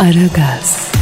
[0.00, 0.92] Aragaz,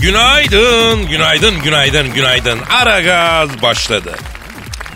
[0.00, 2.58] Günaydın, günaydın, günaydın, günaydın.
[2.70, 4.14] Ara gaz başladı.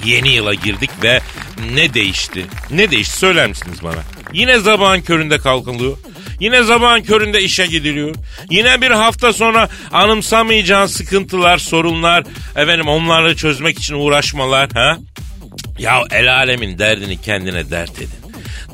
[0.05, 1.21] Yeni yıla girdik ve
[1.75, 2.47] ne değişti?
[2.71, 4.03] Ne değişti söyler misiniz bana?
[4.33, 5.97] Yine sabahın köründe kalkılıyor.
[6.41, 8.15] Yine sabahın köründe işe gidiliyor.
[8.51, 12.25] Yine bir hafta sonra anımsamayacağın sıkıntılar, sorunlar,
[12.57, 14.71] efendim onları çözmek için uğraşmalar.
[14.75, 14.99] ha?
[15.79, 18.11] Ya el alemin derdini kendine dert edin.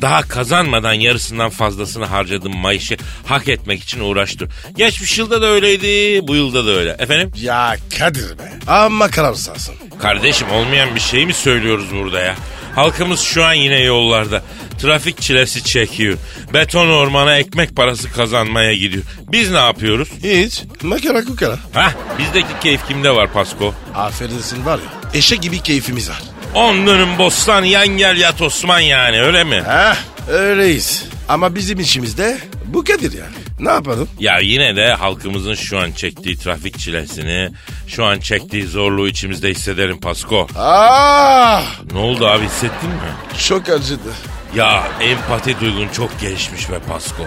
[0.02, 4.48] Daha kazanmadan yarısından fazlasını harcadığın maaşı hak etmek için uğraştır.
[4.76, 6.96] Geçmiş yılda da öyleydi, bu yılda da öyle.
[6.98, 7.32] Efendim?
[7.40, 8.52] Ya Kadir be.
[8.66, 9.74] Amma karamsarsın.
[10.02, 12.34] Kardeşim olmayan bir şey mi söylüyoruz burada ya?
[12.74, 14.42] Halkımız şu an yine yollarda.
[14.82, 16.18] Trafik çilesi çekiyor.
[16.54, 19.04] Beton ormana ekmek parası kazanmaya gidiyor.
[19.32, 20.08] Biz ne yapıyoruz?
[20.22, 20.62] Hiç.
[20.82, 21.58] Makara kukara.
[21.72, 23.74] Hah bizdeki keyif kimde var Pasko?
[23.94, 25.10] Affedersin var ya.
[25.18, 26.22] Eşek gibi keyfimiz var.
[26.54, 29.62] On dönüm bostan yan gel yat Osman yani öyle mi?
[29.66, 29.96] Heh
[30.28, 31.04] öyleyiz.
[31.28, 33.34] Ama bizim işimizde bu Kadir yani.
[33.60, 34.08] Ne yapalım?
[34.20, 37.50] Ya yine de halkımızın şu an çektiği trafik çilesini,
[37.88, 40.46] şu an çektiği zorluğu içimizde hissederim Pasko.
[40.56, 43.38] Ah Ne oldu abi hissettin mi?
[43.48, 44.12] çok acıdı.
[44.56, 47.22] Ya empati duygun çok gelişmiş be Pasko.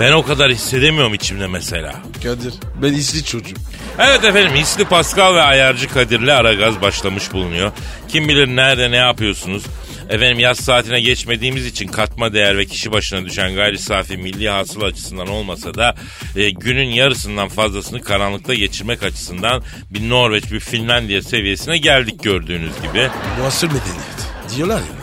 [0.00, 1.94] Ben o kadar hissedemiyorum içimde mesela.
[2.22, 3.56] Kadir ben isli çocuğum.
[3.98, 7.72] Evet efendim hisli Pascal ve ayarcı Kadir'le Aragaz başlamış bulunuyor.
[8.08, 9.62] Kim bilir nerede ne yapıyorsunuz?
[10.08, 14.82] Efendim yaz saatine geçmediğimiz için katma değer ve kişi başına düşen gayri safi milli hasıl
[14.82, 15.94] açısından olmasa da
[16.36, 23.08] e, günün yarısından fazlasını karanlıkta geçirmek açısından bir Norveç bir Finlandiya seviyesine geldik gördüğünüz gibi.
[23.38, 24.56] Muasır medeniyet.
[24.56, 25.01] Diyorlar ya.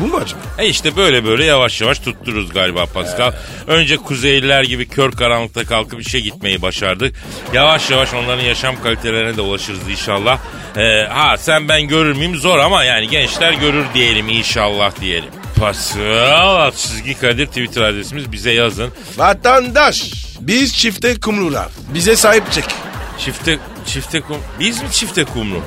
[0.00, 0.40] Bu mu acaba?
[0.58, 3.32] E işte böyle böyle yavaş yavaş tuttururuz galiba Pascal.
[3.66, 7.16] Önce Kuzeyliler gibi kör karanlıkta kalkıp işe gitmeyi başardık.
[7.52, 10.38] Yavaş yavaş onların yaşam kalitelerine de ulaşırız inşallah.
[10.76, 15.30] E, ha sen ben görür müyüm zor ama yani gençler görür diyelim inşallah diyelim.
[15.60, 18.90] Pascal çizgi Kadir Twitter adresimiz bize yazın.
[19.16, 20.12] Vatandaş.
[20.40, 21.68] Biz çifte kumrular.
[21.94, 22.64] Bize sahip çık.
[23.18, 25.62] Çifte çifte kum biz mi çifte kumru?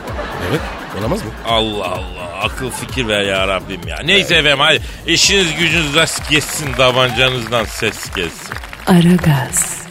[0.49, 0.61] Evet.
[0.99, 1.29] Olamaz mı?
[1.47, 3.97] Allah Allah akıl fikir ver ya Rabbim ya.
[4.05, 8.55] Neyse efendim hadi işiniz gücünüz rast geçsin tabancanızdan ses gelsin.
[8.87, 9.83] Aragaz,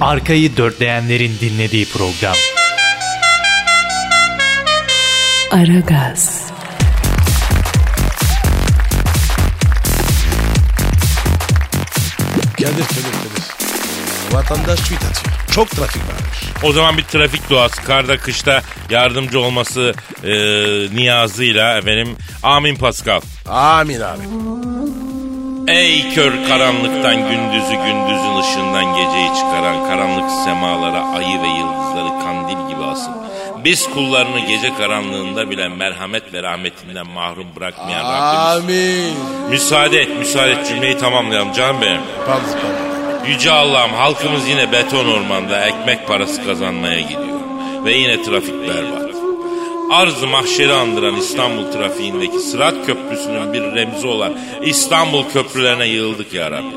[0.00, 2.36] Arkayı dörtleyenlerin dinlediği program.
[5.50, 6.44] Aragaz,
[12.56, 13.44] Kadir Kadir Kadir.
[14.32, 15.43] Vatandaş tweet atıyor.
[15.54, 16.38] Çok trafik varmış.
[16.62, 19.94] O zaman bir trafik duası karda kışta yardımcı olması
[20.24, 20.32] e,
[20.96, 23.20] niyazıyla efendim amin Pascal.
[23.48, 24.22] Amin abi.
[25.68, 32.84] Ey kör karanlıktan gündüzü gündüzün ışığından geceyi çıkaran karanlık semalara ayı ve yıldızları kandil gibi
[32.84, 33.10] asıl.
[33.64, 38.64] Biz kullarını gece karanlığında bile merhamet ve rahmetinden mahrum bırakmayan Rabbimiz.
[38.64, 39.50] Amin.
[39.50, 42.00] Müsaade et, müsaade et cümleyi tamamlayalım canım benim.
[42.26, 42.93] Pardon pardon.
[43.28, 47.40] Yüce Allah'ım halkımız yine beton ormanda ekmek parası kazanmaya gidiyor.
[47.84, 49.14] Ve yine trafik berbat.
[49.90, 56.74] Arz-ı mahşeri andıran İstanbul trafiğindeki Sırat Köprüsü'nün bir remzi olan İstanbul köprülerine yığıldık ya Rabbi.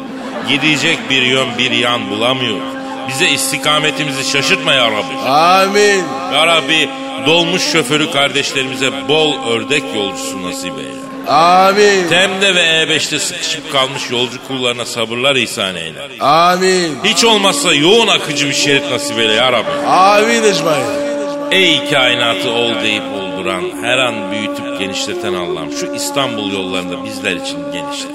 [0.50, 2.78] Gidecek bir yön bir yan bulamıyoruz.
[3.10, 5.30] Bize istikametimizi şaşırtma ya Rabbi.
[5.30, 6.04] Amin.
[6.34, 6.90] Ya Rabbi
[7.26, 11.07] dolmuş şoförü kardeşlerimize bol ördek yolcusu nasip eyle.
[11.28, 12.08] Amin.
[12.10, 16.00] Temde ve E5'te sıkışıp kalmış yolcu kullarına sabırlar ihsan eyle.
[16.20, 16.98] Amin.
[17.04, 19.88] Hiç olmazsa yoğun akıcı bir şerit nasip eyle ya Rabbi.
[19.88, 21.08] Amin Ecmail.
[21.52, 27.58] Ey kainatı ol deyip olduran, her an büyütüp genişleten Allah'ım şu İstanbul yollarında bizler için
[27.74, 28.12] genişlet.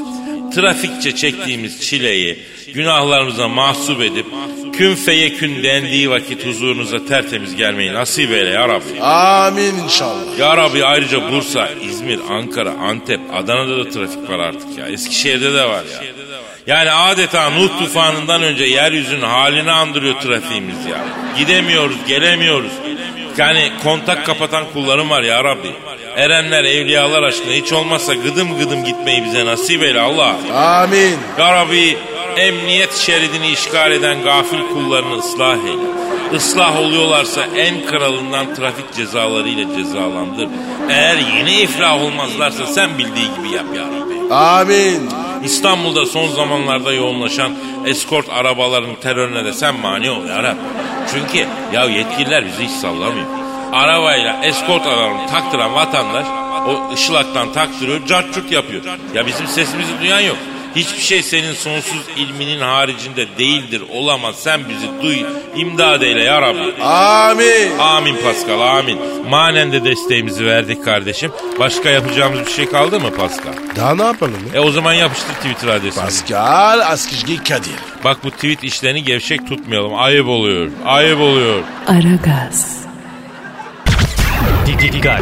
[0.55, 2.39] Trafikçe çektiğimiz çileyi
[2.75, 4.27] günahlarımıza mahsup edip
[4.73, 9.01] kün feyekün dendiği vakit huzurunuza tertemiz gelmeyi nasip eyle ya Rabbi.
[9.03, 10.39] Amin inşallah.
[10.39, 14.87] Ya Rabbi ayrıca Bursa, İzmir, Ankara, Antep, Adana'da da trafik var artık ya.
[14.87, 16.05] Eskişehir'de de var ya.
[16.67, 21.05] Yani adeta Nuh tufanından önce yeryüzünün halini andırıyor trafiğimiz ya.
[21.39, 22.73] Gidemiyoruz, gelemiyoruz.
[23.37, 25.71] Yani kontak kapatan kullarım var ya Rabbi.
[26.17, 30.37] Erenler, evliyalar aşkına hiç olmazsa gıdım gıdım gitmeyi bize nasip eyle Allah.
[30.55, 31.17] Amin.
[31.39, 31.97] Ya Rabbi
[32.37, 35.93] emniyet şeridini işgal eden gafil kullarını ıslah eyle.
[36.37, 40.49] Islah oluyorlarsa en kralından trafik cezalarıyla cezalandır.
[40.91, 44.35] Eğer yine iflah olmazlarsa sen bildiği gibi yap ya Rabbi.
[44.35, 45.11] Amin.
[45.45, 47.53] İstanbul'da son zamanlarda yoğunlaşan
[47.87, 50.61] eskort arabaların terörüne de sen mani ol ya Rabbi.
[51.13, 53.27] Çünkü ya yetkililer bizi hiç sallamıyor.
[53.73, 56.27] Arabayla eskort arabalarını taktıran vatandaş
[56.69, 58.83] o ışılaktan taktırıyor, cart curt yapıyor.
[59.15, 60.37] Ya bizim sesimizi duyan yok.
[60.77, 64.37] Hiçbir şey senin sonsuz ilminin haricinde değildir, olamaz.
[64.39, 65.23] Sen bizi duy,
[65.57, 66.83] imdad eyle ya Rabbi.
[66.83, 67.79] Amin.
[67.79, 68.99] Amin Pascal, amin.
[69.29, 71.33] Manen de desteğimizi verdik kardeşim.
[71.59, 73.53] Başka yapacağımız bir şey kaldı mı Pascal?
[73.77, 74.61] Daha ne yapalım ya?
[74.61, 76.05] E o zaman yapıştır Twitter adresini.
[76.05, 77.75] Pascal Askışgi Kadir.
[78.05, 79.95] Bak bu tweet işlerini gevşek tutmayalım.
[79.95, 80.71] Ayıp oluyor.
[80.87, 81.63] Ayıp oluyor.
[81.87, 82.77] Aragaz,
[84.67, 85.21] Dikkat.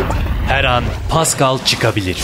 [0.49, 2.17] Her an Pascal çıkabilir.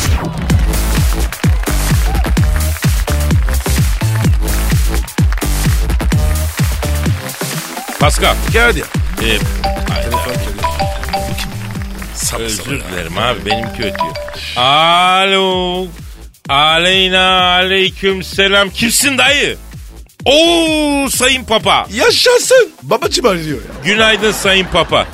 [8.01, 8.35] Pascal.
[8.53, 8.85] Kadir.
[9.23, 9.39] E,
[12.15, 12.67] Sap özür sap.
[12.93, 14.17] dilerim abi benimki ötüyor.
[14.57, 15.87] Alo.
[16.49, 18.71] Aleyna aleyküm selam.
[18.71, 19.57] Kimsin dayı?
[20.25, 21.87] Oo sayın papa.
[21.95, 22.71] Yaşasın.
[22.83, 23.71] Babacım arıyor ya.
[23.85, 25.07] Günaydın sayın papa.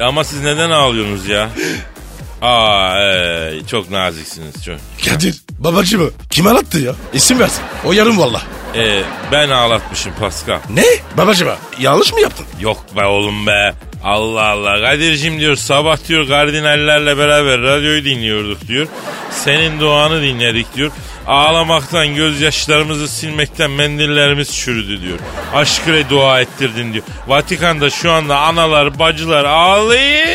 [0.00, 1.50] Ama siz neden ağlıyorsunuz ya?
[2.42, 4.76] Aa ee, çok naziksiniz çok.
[5.04, 5.36] Kadir.
[5.58, 6.92] Babacımı kim arattı ya?
[7.12, 7.62] İsim versin.
[7.84, 8.42] O yarım valla.
[8.76, 9.02] Ee,
[9.32, 10.58] ben ağlatmışım Pascal.
[10.70, 10.84] Ne?
[11.16, 12.46] Babacıma yanlış mı yaptın?
[12.60, 13.74] Yok be oğlum be.
[14.04, 14.80] Allah Allah.
[14.80, 18.86] Kadir'cim diyor sabah diyor kardinallerle beraber radyoyu dinliyorduk diyor.
[19.30, 20.90] Senin duanı dinledik diyor.
[21.26, 25.18] Ağlamaktan gözyaşlarımızı silmekten mendillerimiz çürüdü diyor.
[25.54, 27.04] Aşkıre dua ettirdin diyor.
[27.26, 30.26] Vatikan'da şu anda analar bacılar ağlıyor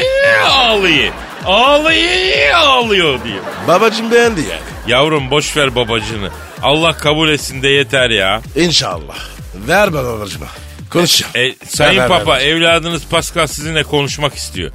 [0.50, 1.14] ağlıyor.
[1.46, 3.44] Ağlıyor ağlıyor diyor.
[3.68, 4.73] Babacım beğendi yani.
[4.88, 6.30] Yavrum boş ver babacını.
[6.62, 8.42] Allah kabul etsin de yeter ya.
[8.56, 9.18] İnşallah.
[9.68, 10.46] Ver bana babacıma.
[10.90, 11.34] Konuşacağım.
[11.36, 12.42] E, Sayın Ver, ver, Papa ver.
[12.42, 14.72] evladınız Pascal sizinle konuşmak istiyor.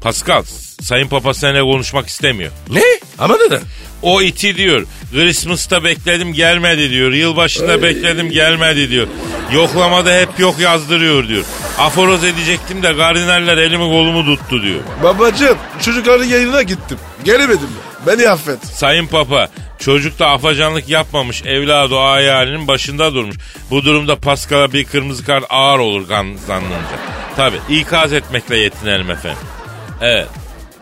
[0.00, 0.42] Pascal
[0.82, 2.50] Sayın Papa seninle konuşmak istemiyor.
[2.70, 2.82] Ne?
[3.18, 3.60] Ama neden?
[4.02, 4.86] O iti diyor.
[5.12, 7.12] Christmas'ta bekledim gelmedi diyor.
[7.12, 9.06] Yılbaşında bekledim gelmedi diyor.
[9.52, 11.44] Yoklamada hep yok yazdırıyor diyor.
[11.78, 14.80] Aforoz edecektim de kardinaller elimi kolumu tuttu diyor.
[15.02, 16.98] Babacım çocukların yayınına gittim.
[17.24, 17.68] Gelemedim.
[18.06, 18.66] Beni affet.
[18.66, 19.48] Sayın Papa
[19.78, 23.36] çocuk da afacanlık yapmamış evladı o hayalinin başında durmuş.
[23.70, 26.06] Bu durumda Pascal'a bir kırmızı kart ağır olur
[26.46, 26.76] zannınca.
[27.36, 29.38] Tabi ikaz etmekle yetinelim efendim.
[30.00, 30.28] Evet.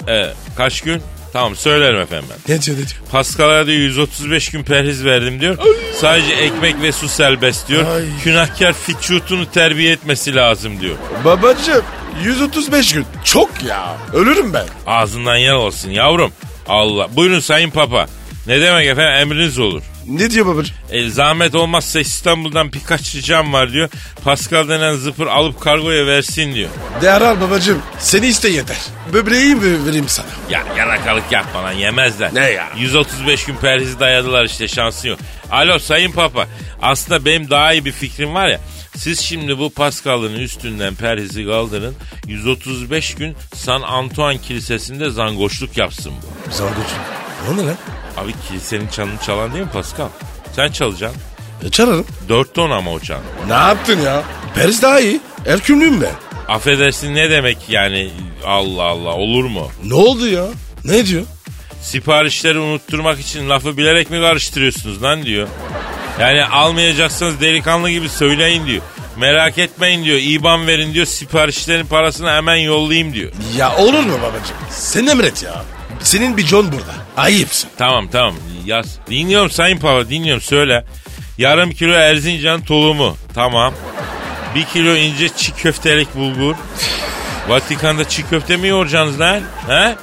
[0.06, 0.37] Evet.
[0.56, 1.03] Kaç gün?
[1.32, 2.55] Tamam söylerim efendim ben.
[2.55, 3.00] Ne diyor ne diyor?
[3.12, 5.59] Pascal'a diyor 135 gün perhiz verdim diyor.
[6.00, 7.94] Sadece ekmek ve su serbest diyor.
[7.97, 8.03] Ay.
[8.25, 10.97] Günahkar fiçutunu terbiye etmesi lazım diyor.
[11.25, 11.82] Babacım
[12.25, 13.05] 135 gün.
[13.25, 13.97] Çok ya.
[14.14, 14.67] Ölürüm ben.
[14.87, 16.32] Ağzından yer olsun yavrum.
[16.69, 17.17] Allah.
[17.17, 18.06] Buyurun Sayın Papa.
[18.47, 19.82] Ne demek efendim emriniz olur.
[20.09, 20.76] Ne diyor babacım?
[20.91, 23.88] E, zahmet olmazsa İstanbul'dan birkaç ricam var diyor.
[24.25, 26.69] Pascal denen zıpır alıp kargoya versin diyor.
[27.03, 27.82] Derhal babacım.
[27.99, 28.76] Seni iste yeter.
[29.12, 30.26] Böbreği mi vereyim sana?
[30.50, 32.35] Ya yalakalık yapma lan yemezler.
[32.35, 32.69] Ne ya?
[32.79, 35.19] 135 gün perhizi dayadılar işte şansın yok.
[35.50, 36.47] Alo Sayın Papa.
[36.82, 38.61] Aslında benim daha iyi bir fikrim var ya.
[38.99, 41.95] Siz şimdi bu Pascal'ın üstünden perhizi kaldırın.
[42.27, 46.53] 135 gün San Antoine Kilisesi'nde zangoşluk yapsın bu.
[46.55, 46.99] Zangoçum.
[47.50, 47.77] O ne lan?
[48.17, 50.09] Abi kilisenin çanını çalan değil mi Pascal?
[50.56, 51.23] Sen çalacaksın.
[51.65, 52.06] E çağırırım.
[52.29, 53.21] Dört ton ama o çan.
[53.49, 54.23] Ne yaptın ya?
[54.55, 55.21] Paris daha iyi.
[55.47, 56.12] Erkümlüyüm ben.
[56.49, 58.11] Affedersin ne demek yani
[58.47, 59.69] Allah Allah olur mu?
[59.85, 60.45] Ne oldu ya?
[60.85, 61.23] Ne diyor?
[61.83, 65.49] Siparişleri unutturmak için lafı bilerek mi karıştırıyorsunuz lan diyor.
[66.20, 68.82] Yani almayacaksanız delikanlı gibi söyleyin diyor.
[69.16, 70.18] Merak etmeyin diyor.
[70.22, 71.06] İban verin diyor.
[71.06, 73.32] Siparişlerin parasını hemen yollayayım diyor.
[73.56, 74.56] Ya olur mu babacım?
[74.70, 75.64] Sen emret ya.
[76.00, 76.94] Senin bir John burada.
[77.16, 77.70] Ayıpsın.
[77.78, 78.34] Tamam tamam
[78.66, 78.98] yaz.
[79.10, 80.84] Dinliyorum Sayın Pava dinliyorum söyle.
[81.38, 83.16] Yarım kilo Erzincan tulumu.
[83.34, 83.75] Tamam.
[84.54, 86.54] Bir kilo ince çiğ köftelik bulgur.
[87.48, 89.40] Vatikan'da çiğ köfte mi yoğuracaksınız lan?
[89.68, 89.94] He?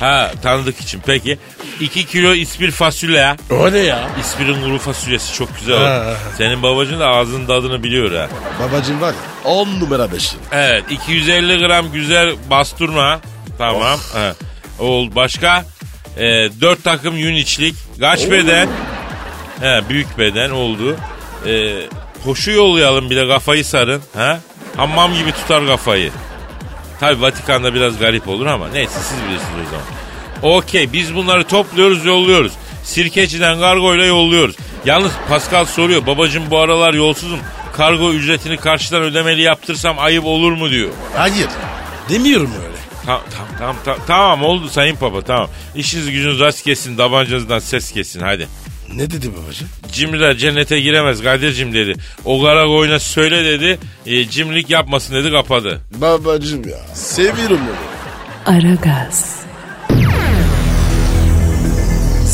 [0.00, 1.38] Ha tanıdık için peki.
[1.80, 3.36] 2 kilo ispir fasulye.
[3.50, 4.08] O ne ya?
[4.20, 6.14] İspirin kuru fasulyesi çok güzel Ha.
[6.38, 8.28] Senin babacın da ağzının tadını biliyor ha.
[8.62, 9.08] Babacım var
[9.44, 13.20] ya 10 numara 5 Evet 250 gram güzel basturma.
[13.58, 13.98] Tamam.
[14.18, 14.36] Evet.
[14.78, 15.14] Oldu.
[15.14, 15.64] Başka?
[16.16, 17.74] Ee, 4 takım yün içlik.
[18.00, 18.68] Kaç beden?
[19.60, 20.96] He, büyük beden oldu.
[21.46, 21.72] Ee,
[22.24, 24.02] koşu yollayalım bir de kafayı sarın.
[24.16, 24.40] Ha?
[24.76, 26.10] Hammam gibi tutar kafayı.
[27.00, 29.84] Tabi Vatikan'da biraz garip olur ama neyse siz bilirsiniz o zaman.
[30.42, 32.52] Okey biz bunları topluyoruz yolluyoruz.
[32.84, 34.56] Sirkeci'den kargoyla yolluyoruz.
[34.84, 37.38] Yalnız Pascal soruyor babacım bu aralar yolsuzum.
[37.76, 40.90] Kargo ücretini karşıdan ödemeli yaptırsam ayıp olur mu diyor.
[41.16, 41.48] Hayır.
[42.08, 42.78] Demiyorum öyle.
[43.06, 45.48] Tamam tamam tamam tamam, tamam oldu sayın baba tamam.
[45.74, 48.48] İşiniz gücünüz rast kesin tabancanızdan ses kesin hadi.
[48.94, 49.68] Ne dedi babacığım?
[49.92, 51.94] Cimriler cennete giremez Kadir'cim dedi.
[52.24, 53.78] O kara koyuna söyle dedi.
[54.06, 55.80] E, cimrilik yapmasın dedi kapadı.
[55.94, 56.78] Babacığım ya.
[56.94, 58.56] Seviyorum onu.
[58.56, 59.36] Aragaz,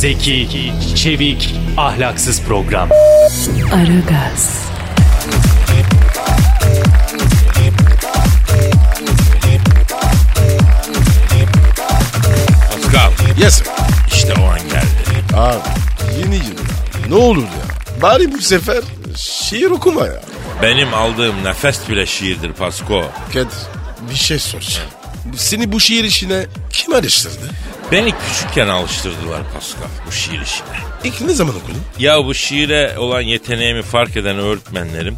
[0.05, 2.89] Zeki, çevik, ahlaksız program.
[3.75, 4.69] Aragaz,
[12.73, 13.67] Pascal Yes sir.
[14.15, 15.37] işte o an geldi.
[15.37, 15.59] Abi
[16.19, 17.09] yeni yıl ya.
[17.09, 18.03] Ne olur ya.
[18.03, 18.83] Bari bu sefer
[19.17, 20.21] şiir okuma ya.
[20.63, 23.05] Benim aldığım nefes bile şiirdir Pasko.
[23.33, 23.49] Kadir
[24.11, 24.89] bir şey soracağım.
[25.37, 27.51] Seni bu şiir işine kim alıştırdı?
[27.93, 30.67] Beni küçükken alıştırdılar Pascal bu şiir işine.
[31.05, 31.83] İlk ne zaman okudun?
[31.99, 35.17] Ya bu şiire olan yeteneğimi fark eden öğretmenlerim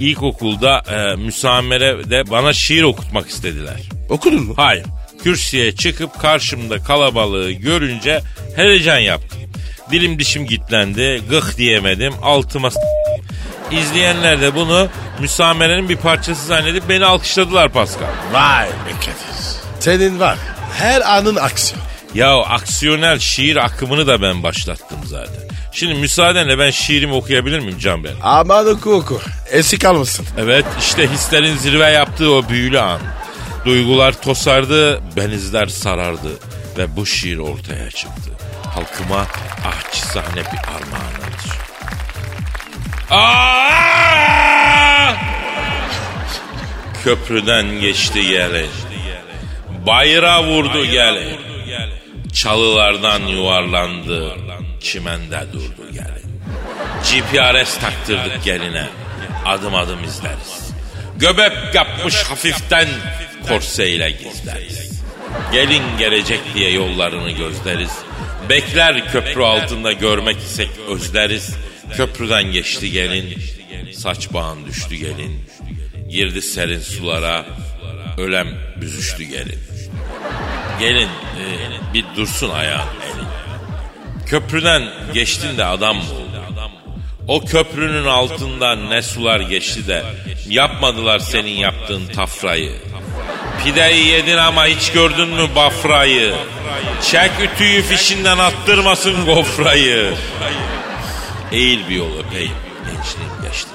[0.00, 3.80] ilkokulda e, müsamerede bana şiir okutmak istediler.
[4.08, 4.54] Okudun mu?
[4.56, 4.84] Hayır.
[5.22, 8.20] Kürsüye çıkıp karşımda kalabalığı görünce
[8.56, 9.38] heyecan yaptım.
[9.90, 12.70] Dilim dişim gitlendi, gık diyemedim, altıma
[13.70, 14.88] İzleyenler de bunu
[15.20, 18.06] müsamerenin bir parçası zannedip beni alkışladılar Pascal.
[18.32, 19.36] Vay be Kadir.
[19.80, 20.38] Senin var.
[20.78, 21.82] Her anın aksiyon.
[22.16, 25.42] Ya aksiyonel şiir akımını da ben başlattım zaten.
[25.72, 28.12] Şimdi müsaadenle ben şiirimi okuyabilir miyim Can Bey?
[28.22, 29.20] Aman oku oku.
[29.50, 30.26] Esik almasın.
[30.38, 33.00] Evet işte hislerin zirve yaptığı o büyülü an.
[33.64, 36.28] Duygular tosardı, benizler sarardı
[36.78, 38.30] ve bu şiir ortaya çıktı.
[38.74, 39.26] Halkıma
[39.66, 41.56] ahçısane bir armağanıdır.
[43.10, 44.26] Aa!
[47.04, 48.70] Köprüden geçti gelin.
[49.86, 51.45] Bayra vurdu gelin.
[52.46, 54.36] Çalılardan yuvarlandı.
[54.80, 56.40] Çimende durdu gelin.
[57.02, 58.86] GPRS taktırdık geline.
[59.44, 60.72] Adım adım izleriz.
[61.16, 62.88] Göbek yapmış hafiften
[63.48, 65.02] korseyle gizleriz.
[65.52, 67.98] Gelin gelecek diye yollarını gözleriz.
[68.48, 71.56] Bekler köprü altında görmek isek özleriz.
[71.96, 73.38] Köprüden geçti gelin.
[73.92, 75.44] Saç bağın düştü gelin.
[76.10, 77.44] Girdi serin sulara.
[78.18, 78.48] Ölem
[78.80, 79.58] büzüştü gelin.
[80.80, 83.26] Gelin e, bir dursun ayağın elin.
[84.26, 84.82] Köprüden
[85.14, 86.26] geçtin de adam oldun?
[87.28, 90.02] O köprünün altından ne sular geçti de
[90.48, 92.72] yapmadılar senin yaptığın tafrayı.
[93.64, 96.34] Pideyi yedin ama hiç gördün mü bafrayı?
[97.02, 100.14] Çek ütüyü fişinden attırmasın gofrayı.
[101.52, 102.52] Eğil bir yol öpeyim.
[102.84, 103.70] Gençliğim geçti.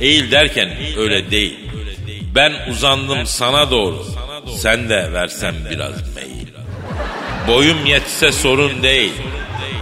[0.00, 1.58] Eğil derken öyle değil.
[2.34, 4.06] Ben uzandım sana doğru.
[4.56, 6.21] Sen de versen biraz meyil.
[7.48, 9.12] Boyum yetse sorun değil.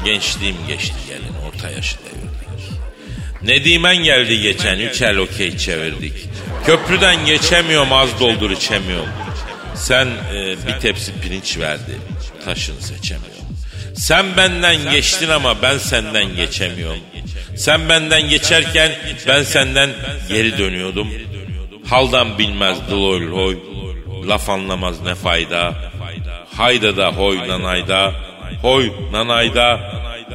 [0.04, 2.20] Gençliğim geçti gelin orta yaşı devirdik.
[3.42, 6.12] Nedimen geldi geçen üç el okey çevirdik.
[6.66, 9.08] Köprüden geçemiyorum az doldur içemiyorum.
[9.74, 11.98] Sen e, bir tepsi pirinç verdi.
[12.44, 13.40] Taşını seçemiyorum.
[13.96, 17.00] Sen benden geçtin ama ben senden geçemiyorum.
[17.56, 18.92] Sen benden geçerken
[19.28, 19.90] ben senden
[20.28, 21.08] geri dönüyordum.
[21.86, 23.58] Haldan bilmez dıloy hoy.
[24.28, 25.89] Laf anlamaz ne fayda.
[26.60, 28.12] Hayda da hoy nanayda.
[28.62, 29.80] Hoy nanayda.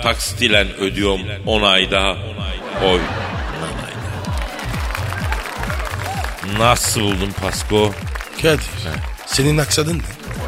[0.03, 2.17] Taksitilen ödüyorum on ayda.
[2.81, 2.99] Hoy
[3.61, 4.05] nanayda.
[6.59, 7.91] Nasıl buldun Pasko?
[8.41, 8.59] Kadir.
[9.25, 10.01] Senin aksadın ne?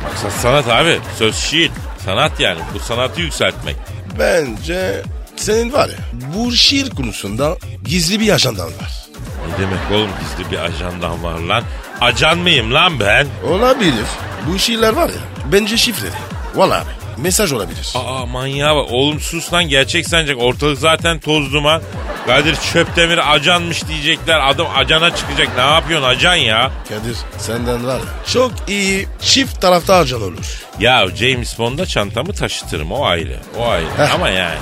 [0.04, 1.00] Maksat sanat abi.
[1.18, 1.72] Söz şiir.
[2.06, 2.60] Sanat yani.
[2.74, 3.76] Bu sanatı yükseltmek.
[4.20, 5.02] Bence
[5.36, 5.96] senin var ya
[6.36, 9.08] bu şiir konusunda gizli bir ajandan var.
[9.48, 11.64] Ne demek oğlum gizli bir ajandan var lan?
[12.02, 13.28] Ajan mıyım lan ben?
[13.48, 14.06] Olabilir.
[14.48, 16.12] Bu şiirler var ya bence şifreli.
[16.56, 17.94] Valla abi mesaj olabilir.
[17.96, 18.86] Aa manyağa bak.
[18.92, 20.38] Oğlum sus lan gerçek sanacak.
[20.42, 21.82] Ortalık zaten toz duman.
[22.28, 24.50] Kadir Çöptemir ajanmış diyecekler.
[24.50, 25.48] Adım acana çıkacak.
[25.56, 26.72] Ne yapıyorsun ajan ya?
[26.90, 30.64] Kadir senden var ya çok iyi çift tarafta ajan olur.
[30.80, 33.40] Ya James Bond'a çantamı taşıtırım o ayrı.
[33.60, 33.86] O ayrı.
[33.98, 34.14] Heh.
[34.16, 34.58] Ama yani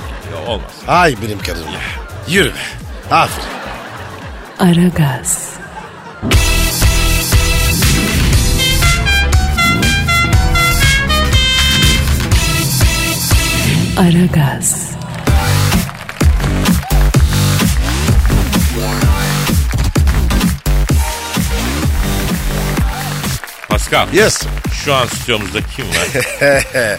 [0.48, 0.70] olmaz.
[0.88, 1.66] Ay benim Kadir'im.
[2.28, 2.58] Yürü be.
[3.10, 3.48] Aferin.
[4.58, 5.50] Aragaz,
[13.96, 14.96] Aragaz,
[23.68, 24.08] Pascal.
[24.12, 24.46] Yes.
[24.84, 26.06] Şu an stüdyomuzda kim var?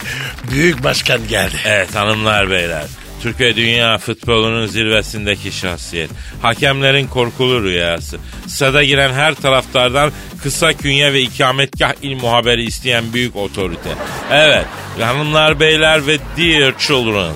[0.50, 1.56] Büyük başkan geldi.
[1.66, 2.84] Evet hanımlar beyler.
[3.22, 6.10] Türkiye dünya futbolunun zirvesindeki şahsiyet.
[6.42, 8.18] Hakemlerin korkulu rüyası.
[8.46, 10.12] Stada giren her taraftardan
[10.42, 13.90] kısa künye ve ikametgah il muhaberi isteyen büyük otorite.
[14.32, 14.66] Evet
[15.02, 17.32] hanımlar beyler ve dear children.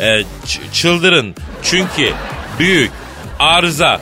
[0.00, 0.24] e,
[0.72, 2.12] çıldırın çünkü
[2.58, 2.90] büyük
[3.38, 4.00] arıza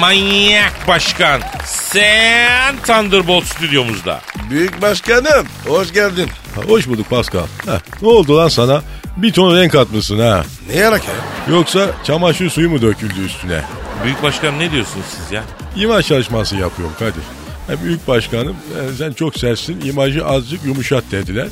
[0.00, 4.20] manyak başkan Sen Thunderbolt stüdyomuzda.
[4.50, 6.28] Büyük başkanım hoş geldin.
[6.54, 7.42] Ha, Hoş bulduk Pascal.
[7.66, 8.82] Heh, ne oldu lan sana?
[9.16, 10.44] Bir ton renk atmışsın ha.
[10.70, 11.54] Ne yarak ya?
[11.54, 13.60] Yoksa çamaşır suyu mu döküldü üstüne?
[14.04, 15.42] Büyük başkanım ne diyorsunuz siz ya?
[15.76, 17.22] İmaj çalışması yapıyorum Kadir.
[17.66, 21.46] Ha, büyük başkanım e, sen çok sertsin imajı azıcık yumuşat dediler.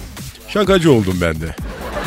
[0.49, 1.57] Şakacı oldum ben de.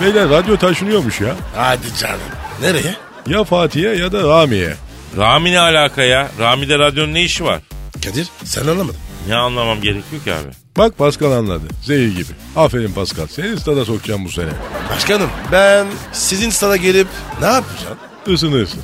[0.01, 1.35] Beyler radyo taşınıyormuş ya.
[1.55, 2.19] Hadi canım.
[2.61, 2.95] Nereye?
[3.27, 4.73] Ya Fatih'e ya da Rami'ye.
[5.17, 6.31] Rami ne alaka ya?
[6.39, 7.59] Rami'de radyonun ne işi var?
[8.03, 8.95] Kadir sen anlamadın.
[9.27, 10.49] Ne anlamam gerekiyor ki abi?
[10.77, 11.63] Bak Pascal anladı.
[11.83, 12.31] Zehir gibi.
[12.55, 13.27] Aferin Pascal.
[13.27, 14.49] Seni stada sokacağım bu sene.
[14.89, 17.07] Başkanım ben sizin stada gelip
[17.41, 17.97] ne yapacağım?
[18.27, 18.81] Isınırsın.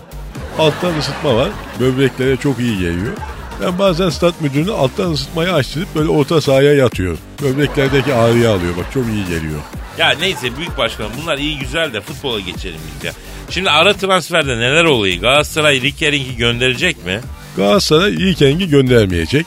[0.60, 1.50] Alttan ısıtma var.
[1.80, 3.14] Böbreklere çok iyi geliyor.
[3.62, 7.20] Ben bazen stat müdürünü alttan ısıtmayı açtırıp böyle orta sahaya yatıyorum.
[7.42, 8.78] Böbreklerdeki ağrıyı alıyor.
[8.78, 9.60] Bak çok iyi geliyor.
[9.98, 13.14] Ya neyse büyük başkanım bunlar iyi güzel de futbola geçelim biz ya.
[13.50, 15.22] Şimdi ara transferde neler oluyor?
[15.22, 17.20] Galatasaray Rikering'i gönderecek mi?
[17.58, 19.46] Galatasaray Ilkeng'i göndermeyecek.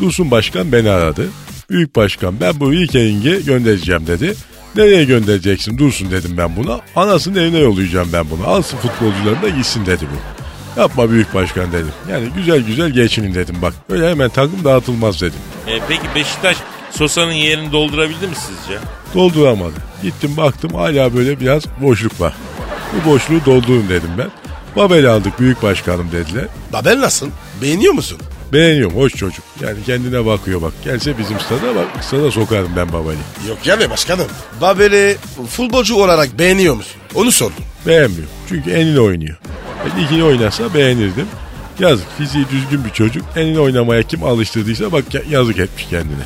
[0.00, 1.28] Dursun Başkan beni aradı.
[1.70, 4.34] Büyük Başkan ben bu Ilkeng'i göndereceğim dedi.
[4.76, 6.80] Nereye göndereceksin Dursun dedim ben buna.
[6.96, 8.46] Anasının evine yollayacağım ben bunu.
[8.46, 10.39] Alsın futbolcularını da gitsin dedi bu.
[10.76, 11.92] Yapma Büyük Başkan dedim.
[12.10, 13.74] Yani güzel güzel geçinin dedim bak.
[13.90, 15.38] Öyle hemen takım dağıtılmaz dedim.
[15.66, 16.56] E, peki Beşiktaş
[16.90, 18.78] Sosa'nın yerini doldurabildi mi sizce?
[19.14, 19.74] Dolduramadı.
[20.02, 22.34] Gittim baktım hala böyle biraz boşluk var.
[22.94, 24.30] Bu boşluğu doldurun dedim ben.
[24.76, 26.44] Babel aldık Büyük Başkanım dediler.
[26.72, 27.28] Babel nasıl?
[27.62, 28.18] Beğeniyor musun?
[28.52, 29.44] Beğeniyorum hoş çocuk.
[29.60, 30.72] Yani kendine bakıyor bak.
[30.84, 33.48] Gelse bizim stada bak stada sokarım ben Babel'i.
[33.48, 34.26] Yok ya be başkanım.
[34.60, 35.16] Babel'i
[35.50, 37.00] futbolcu olarak beğeniyor musun?
[37.14, 37.64] Onu sordum.
[37.86, 38.28] Beğenmiyor.
[38.48, 39.36] Çünkü enine oynuyor.
[40.00, 41.26] Ligini oynasa beğenirdim.
[41.78, 43.24] Yazık fiziği düzgün bir çocuk.
[43.36, 46.22] Enine oynamaya kim alıştırdıysa bak ya- yazık etmiş kendine.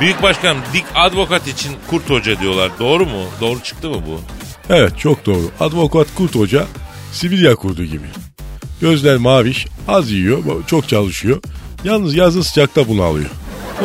[0.00, 2.70] Büyük başkanım dik advokat için kurt hoca diyorlar.
[2.80, 3.24] Doğru mu?
[3.40, 4.20] Doğru çıktı mı bu?
[4.74, 5.50] Evet çok doğru.
[5.60, 6.64] Advokat Kurt Hoca
[7.12, 8.06] Sibirya kurdu gibi.
[8.80, 11.40] Gözler maviş, az yiyor, çok çalışıyor.
[11.84, 13.30] Yalnız yazın sıcakta bunu alıyor.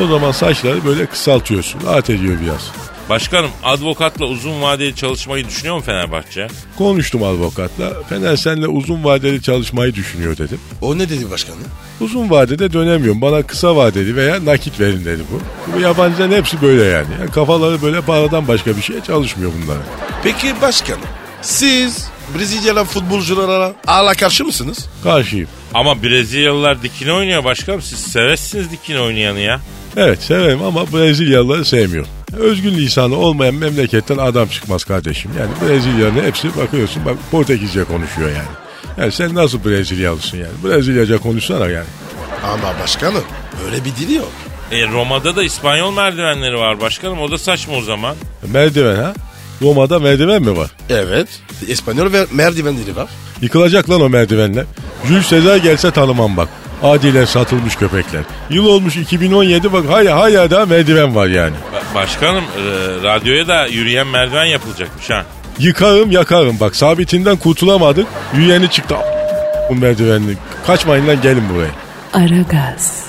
[0.03, 1.81] O zaman saçları böyle kısaltıyorsun.
[1.85, 2.71] Rahat ediyor biraz.
[3.09, 6.47] Başkanım advokatla uzun vadeli çalışmayı düşünüyor mu Fenerbahçe?
[6.77, 8.03] Konuştum advokatla.
[8.09, 10.59] Fener senle uzun vadeli çalışmayı düşünüyor dedim.
[10.81, 11.59] O ne dedi başkanım?
[12.01, 13.21] Uzun vadede dönemiyorum.
[13.21, 15.41] Bana kısa vadeli veya nakit verin dedi bu.
[15.75, 17.07] Bu yabancıların hepsi böyle yani.
[17.19, 19.83] yani kafaları böyle paradan başka bir şeye çalışmıyor bunların.
[20.23, 21.01] Peki başkanım
[21.41, 22.07] siz
[22.37, 24.89] Brezilyalı futbolculara ala karşı mısınız?
[25.03, 25.47] Karşıyım.
[25.73, 27.81] Ama Brezilyalılar dikine oynuyor başkanım.
[27.81, 29.59] Siz seversiniz dikine oynayanı ya.
[29.97, 32.18] Evet severim ama Brezilyalıları sevmiyorum.
[32.37, 35.31] Özgün lisanı olmayan memleketten adam çıkmaz kardeşim.
[35.39, 38.47] Yani Brezilyalıların hepsi bakıyorsun bak Portekizce konuşuyor yani.
[38.97, 40.51] Yani sen nasıl Brezilyalısın yani?
[40.63, 41.87] Brezilyaca konuşsana yani.
[42.43, 43.23] Ama başkanım
[43.65, 44.31] öyle bir dili yok.
[44.71, 47.19] E, Roma'da da İspanyol merdivenleri var başkanım.
[47.21, 48.15] O da saçma o zaman.
[48.47, 49.13] Merdiven ha?
[49.61, 50.71] Roma'da merdiven mi var?
[50.89, 51.27] Evet.
[51.67, 53.09] İspanyol ve merdivenleri var.
[53.41, 54.65] Yıkılacak lan o merdivenler.
[55.07, 56.49] Jules Sezar gelse tanımam bak.
[56.83, 58.21] Adiler satılmış köpekler.
[58.49, 61.55] Yıl olmuş 2017 bak hala hala daha merdiven var yani.
[61.91, 62.61] Ba- başkanım e,
[63.03, 65.25] radyoya da yürüyen merdiven yapılacakmış ha.
[65.59, 68.07] Yıkarım yakarım bak sabitinden kurtulamadık.
[68.33, 68.95] Yürüyeni çıktı
[69.69, 70.37] bu merdivenli.
[70.67, 71.71] Kaçmayın lan gelin buraya.
[72.25, 73.03] Aragaz,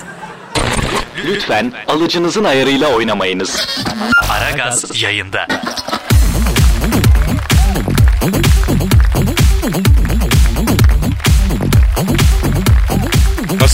[1.26, 3.66] Lütfen alıcınızın ayarıyla oynamayınız.
[4.30, 5.46] Aragaz yayında.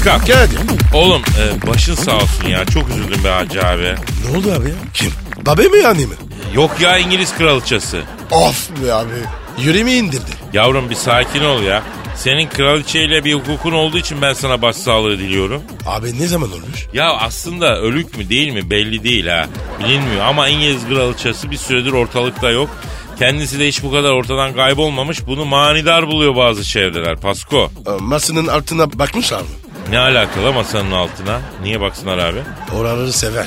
[0.07, 0.27] Pascal.
[0.27, 0.55] Geldi.
[0.95, 2.65] Oğlum e, başın sağ olsun ya.
[2.65, 3.95] Çok üzüldüm be Hacı abi.
[4.25, 4.75] Ne oldu abi ya?
[4.95, 5.11] Kim?
[5.47, 6.15] Babe mi yani mi?
[6.55, 8.01] Yok ya İngiliz kraliçesi.
[8.31, 9.11] Of be abi.
[9.59, 10.31] Yüreğimi indirdi.
[10.53, 11.83] Yavrum bir sakin ol ya.
[12.17, 15.63] Senin kraliçeyle bir hukukun olduğu için ben sana başsağlığı diliyorum.
[15.87, 16.87] Abi ne zaman olmuş?
[16.93, 19.47] Ya aslında ölük mü değil mi belli değil ha.
[19.81, 22.71] Bilinmiyor ama İngiliz kraliçesi bir süredir ortalıkta yok.
[23.19, 25.27] Kendisi de hiç bu kadar ortadan kaybolmamış.
[25.27, 27.17] Bunu manidar buluyor bazı çevreler.
[27.17, 27.71] Pasko.
[27.87, 29.47] Ee, Masanın altına bakmışlar mı?
[29.91, 31.41] Ne alakalı masanın altına?
[31.63, 32.39] Niye baksınlar abi?
[32.75, 33.47] Oraları sever.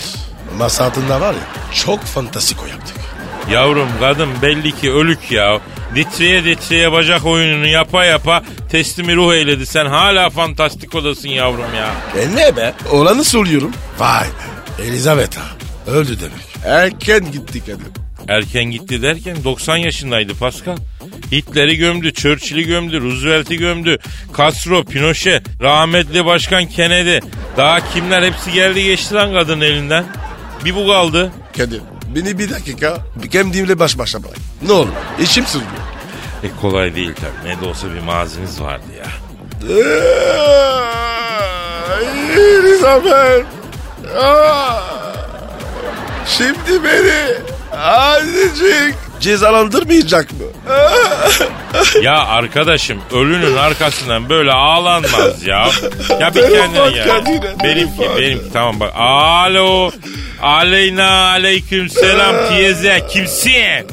[0.58, 2.96] Masa altında var ya çok fantastiko yaptık.
[3.52, 5.60] Yavrum kadın belli ki ölük ya.
[5.96, 9.66] Ditreye ditreye bacak oyununu yapa yapa teslimi ruh eyledi.
[9.66, 11.90] Sen hala fantastik odasın yavrum ya.
[12.22, 12.74] E ne be?
[12.92, 13.72] Olanı soruyorum.
[14.00, 14.84] Vay be.
[14.84, 15.46] Elizabeth ha.
[15.92, 16.66] Öldü demek.
[16.66, 17.99] Erken gitti kadın.
[18.30, 20.78] Erken gitti derken 90 yaşındaydı Pascal.
[21.32, 23.98] Hitler'i gömdü, Churchill'i gömdü, Roosevelt'i gömdü,
[24.38, 27.18] Castro, Pinochet, rahmetli başkan Kennedy.
[27.58, 30.06] Daha kimler hepsi geldi geçti lan kadının elinden.
[30.66, 31.32] Bir bu kaldı.
[31.58, 31.82] Kadir
[32.16, 32.98] beni bir dakika
[33.32, 34.38] kendimle baş başa bırak.
[34.68, 34.90] Ne olur
[35.22, 35.72] içim sızlıyor.
[36.44, 37.50] E kolay değil tabii.
[37.50, 39.06] Ne de olsa bir mazimiz vardı ya.
[42.38, 43.46] Elizabeth.
[46.38, 47.34] Şimdi beni
[47.82, 50.38] azıcık cezalandırmayacak mı?
[52.02, 55.70] Ya arkadaşım ölünün arkasından böyle ağlanmaz ya.
[56.20, 57.26] Ya bir kendine gel.
[57.64, 58.94] Benimki benimki tamam bak.
[58.98, 59.92] Alo.
[60.42, 63.88] Aleyna aleyküm selam teyze kimsin?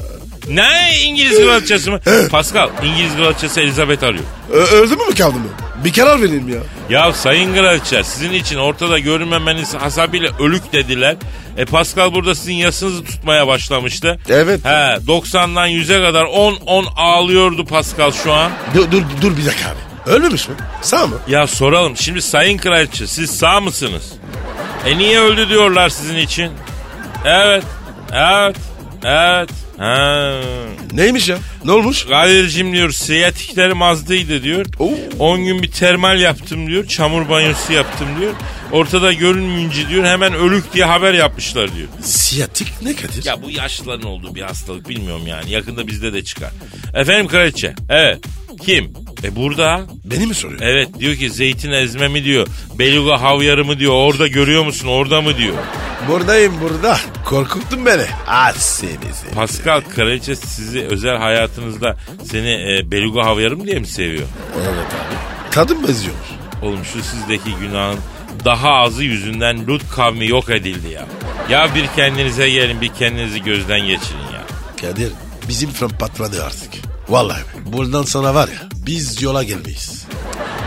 [0.49, 2.01] Ne İngiliz kraliçesi mi?
[2.31, 4.25] Pascal İngiliz kraliçesi Elizabeth arıyor.
[4.53, 5.49] Ö- öldü mü mü kaldı mı?
[5.87, 6.61] Bir karar verin ya.
[6.91, 11.17] Ya sayın kraliçe sizin için ortada görünmemeniz hasabıyla ölük dediler.
[11.57, 14.19] E Pascal burada sizin yasınızı tutmaya başlamıştı.
[14.29, 14.65] Evet.
[14.65, 18.51] He 90'dan 100'e kadar 10-10 ağlıyordu Pascal şu an.
[18.75, 20.11] Dur, dur, dur bir dakika abi.
[20.11, 20.55] Ölmemiş mi?
[20.83, 21.17] Sağ mı?
[21.29, 24.13] Ya soralım şimdi sayın kraliçe siz sağ mısınız?
[24.87, 26.51] E niye öldü diyorlar sizin için?
[27.25, 27.65] Evet.
[28.13, 28.57] Evet.
[29.05, 29.51] Evet.
[29.79, 30.41] Ha.
[30.93, 31.39] Neymiş ya?
[31.65, 32.05] Ne olmuş?
[32.05, 34.67] Kadir'cim diyor siyatiklerim azdıydı diyor.
[34.79, 34.91] Oo.
[35.19, 36.87] 10 gün bir termal yaptım diyor.
[36.87, 38.33] Çamur banyosu yaptım diyor.
[38.73, 41.89] Ortada görünmeyince diyor hemen ölük diye haber yapmışlar diyor.
[42.03, 43.25] Siyatik ne Kadir?
[43.25, 45.51] Ya bu yaşlıların olduğu bir hastalık bilmiyorum yani.
[45.51, 46.51] Yakında bizde de çıkar.
[46.95, 47.75] Efendim kraliçe.
[47.89, 48.19] Evet.
[48.63, 48.93] Kim?
[49.25, 49.81] E burada.
[50.05, 50.61] Beni mi soruyor?
[50.63, 52.47] Evet diyor ki zeytin ezme mi diyor.
[52.79, 53.93] Beluga havyarı mı diyor.
[53.93, 55.55] Orada görüyor musun orada mı diyor.
[56.09, 56.99] Buradayım burada.
[57.25, 58.05] Korkuttun beni.
[58.27, 59.35] Ah seni seni.
[59.35, 61.97] Pascal kraliçe sizi özel hayatınızda
[62.31, 64.27] seni e, beluga havyarı mı diye mi seviyor?
[64.57, 65.17] Evet abi.
[65.51, 66.15] Kadın benziyor.
[66.63, 67.99] Oğlum şu sizdeki günahın
[68.45, 71.07] daha azı yüzünden Lut kavmi yok edildi ya.
[71.51, 74.43] Ya bir kendinize gelin bir kendinizi gözden geçirin ya.
[74.81, 75.13] Kadir
[75.49, 76.71] bizim fren patronu artık.
[77.09, 80.05] Vallahi buradan sonra var ya biz yola gelmeyiz.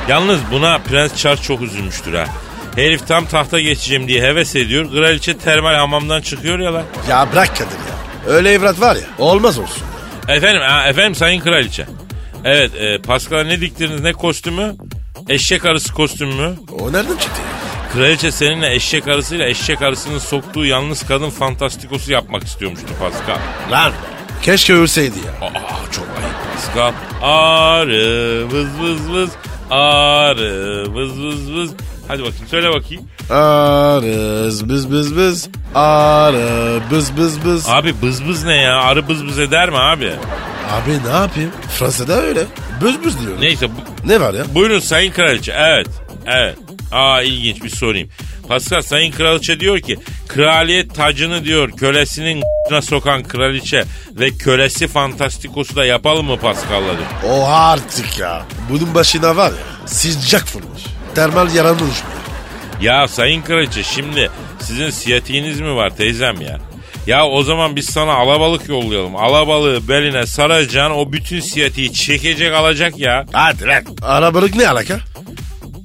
[0.10, 2.26] Yalnız buna Prens Charles çok üzülmüştür ha.
[2.80, 4.92] Herif tam tahta geçeceğim diye heves ediyor.
[4.92, 6.84] Kraliçe termal hamamdan çıkıyor ya lan.
[7.10, 8.34] Ya bırak Kadir ya.
[8.34, 9.84] Öyle evlat var ya olmaz olsun.
[10.28, 11.86] Efendim, efendim sayın kraliçe.
[12.46, 14.76] Evet, e, Pascal'a ne diktiriniz ne kostümü?
[15.30, 16.56] Eşek arısı kostümü mü?
[16.80, 17.42] O nereden çıktı?
[17.94, 23.38] Kraliçe seninle eşek arısıyla eşek arısının soktuğu yalnız kadın fantastikosu yapmak istiyormuştu Pascal.
[23.72, 23.94] Lan
[24.42, 25.48] keşke ölseydi ya.
[25.48, 26.94] Aa çok ayıp Pascal.
[27.22, 29.30] Arı vız vız vız.
[29.70, 31.72] Arı vız vız vız.
[32.10, 33.04] Hadi bakayım söyle bakayım.
[33.30, 35.50] Arız bız bız bız.
[35.76, 37.69] Arı bız bız bız.
[37.69, 38.76] Abi bız bız ne ya?
[38.82, 40.12] Arı bız bız eder mi abi?
[40.72, 41.52] Abi ne yapayım?
[41.78, 42.43] Fransa'da öyle.
[42.82, 43.41] Bız bız diyor.
[43.41, 44.43] Neyse bu, Ne var ya?
[44.56, 45.54] Buyurun Sayın Kraliçe.
[45.58, 45.88] Evet.
[46.26, 46.58] Evet.
[46.91, 48.10] Aa ilginç bir sorayım.
[48.48, 52.43] Pascal Sayın Kraliçe diyor ki kraliyet tacını diyor kölesinin
[52.82, 57.34] sokan kraliçe ve kölesi fantastikosu da yapalım mı Pascal'la diyor.
[57.34, 58.45] O artık ya.
[58.69, 59.88] Bunun başına var ya.
[59.88, 60.82] Sıcak vurmuş.
[61.19, 62.86] Termal yaranmış bu.
[62.86, 64.29] Ya Sayın Kraliçe şimdi
[64.60, 66.58] sizin siyatiğiniz mi var teyzem ya?
[67.08, 69.15] Ya o zaman biz sana alabalık yollayalım.
[69.15, 73.25] Alabalığı beline saracaksın o bütün siyatiği çekecek alacak ya.
[73.32, 73.84] Hadi lan.
[74.01, 74.99] Arabalık ne alaka?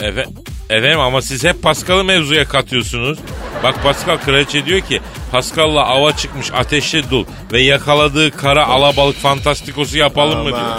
[0.01, 0.25] Efe,
[0.71, 3.19] efendim ama siz hep Pascal'ı mevzuya katıyorsunuz.
[3.63, 5.01] Bak Pascal kraliçe diyor ki
[5.33, 10.77] Pascal'la ava çıkmış ateşli dul ve yakaladığı kara alabalık fantastikosu yapalım mı diyor.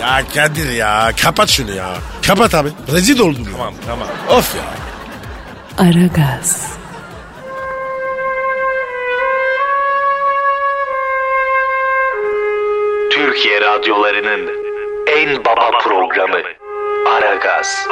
[0.00, 1.12] Ya Kadir ya.
[1.22, 1.94] Kapat şunu ya.
[2.30, 2.68] Kapat abi.
[2.92, 3.44] Rezil oldum.
[3.44, 3.50] ya.
[3.52, 4.08] Tamam tamam.
[4.38, 4.62] Of ya.
[5.78, 6.72] Aragaz,
[13.12, 14.50] Türkiye radyolarının
[15.06, 16.38] en baba programı
[17.08, 17.86] Aragaz.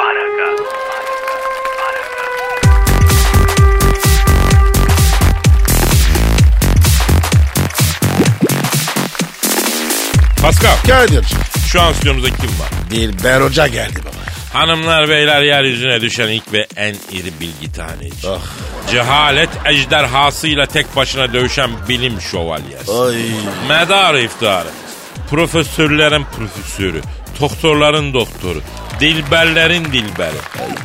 [10.41, 11.25] Pascal Kadir.
[11.71, 12.69] şu an stüdyomuzda kim var?
[12.91, 14.08] Dilber Hoca geldi.
[14.53, 18.27] Hanımlar beyler yeryüzüne düşen ilk ve en iri bilgi taneci.
[18.27, 18.39] Ah.
[18.91, 22.91] Cehalet ejderhasıyla tek başına dövüşen bilim şövalyesi.
[22.91, 23.15] Ay.
[23.69, 24.67] Medar iftiharı.
[25.29, 27.01] Profesörlerin profesörü.
[27.41, 28.61] Doktorların doktoru.
[28.99, 30.37] Dilberlerin dilberi.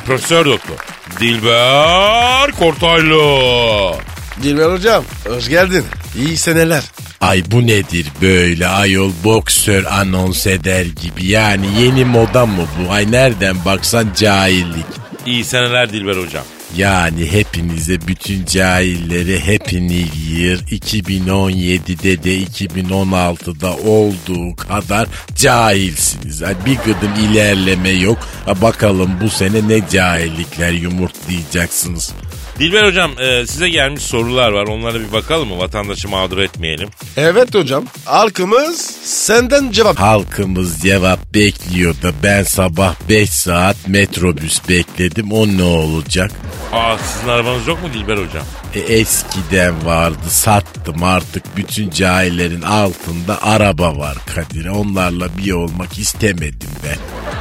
[0.05, 0.75] Profesör doktor.
[1.19, 3.95] Dilber Kortaylı.
[4.43, 5.85] Dilber Hocam hoş geldin.
[6.17, 6.83] İyi seneler.
[7.25, 12.91] Ay bu nedir böyle ayol boksör anons eder gibi yani yeni moda mı bu?
[12.91, 14.85] Ay nereden baksan cahillik.
[15.25, 16.43] İyi seneler Dilber hocam.
[16.77, 19.59] Yani hepinize bütün cahilleri
[19.89, 26.41] New Year 2017'de de 2016'da olduğu kadar cahilsiniz.
[26.41, 28.17] Yani bir gıdım ilerleme yok.
[28.45, 32.13] Ha bakalım bu sene ne cahillikler yumurtlayacaksınız.
[32.59, 34.67] Dilber hocam e, size gelmiş sorular var.
[34.67, 35.57] Onlara bir bakalım mı?
[35.59, 36.89] Vatandaşı mağdur etmeyelim.
[37.17, 37.85] Evet hocam.
[38.05, 39.99] Halkımız senden cevap.
[39.99, 46.31] Halkımız cevap bekliyor da ben sabah 5 saat metrobüs bekledim o ne olacak?
[46.73, 48.43] Aa sizin arabanız yok mu Dilber hocam?
[48.75, 54.65] E, eskiden vardı sattım artık bütün cahillerin altında araba var Kadir.
[54.65, 56.97] Onlarla bir olmak istemedim ben.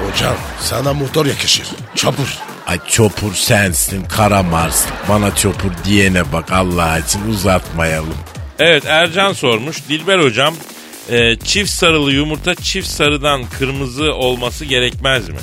[0.07, 1.67] Hocam sana motor yakışır.
[1.95, 2.39] Çapur.
[2.67, 4.85] Ay çopur sensin kara Mars.
[5.09, 8.17] Bana çopur diyene bak Allah için uzatmayalım.
[8.59, 9.89] Evet Ercan sormuş.
[9.89, 10.55] Dilber hocam
[11.11, 15.39] e, çift sarılı yumurta çift sarıdan kırmızı olması gerekmez mi?